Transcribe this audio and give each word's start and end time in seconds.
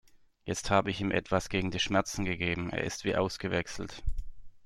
Jetzt 0.45 0.71
habe 0.71 0.89
ich 0.89 0.99
ihm 0.99 1.11
etwas 1.11 1.47
gegen 1.47 1.69
die 1.69 1.77
Schmerzen 1.77 2.25
gegeben, 2.25 2.71
er 2.71 2.83
ist 2.85 3.03
wie 3.05 3.15
ausgewechselt. 3.15 4.01